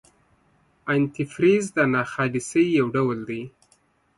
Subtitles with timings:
[0.93, 3.41] انتي فریز د ناخالصۍ یو ډول دی.